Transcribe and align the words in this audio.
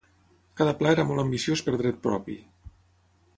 Cada 0.61 0.73
pla 0.79 0.93
era 0.97 1.05
molt 1.09 1.23
ambiciós 1.25 1.63
per 1.67 1.75
dret 1.83 2.01
propi. 2.07 2.39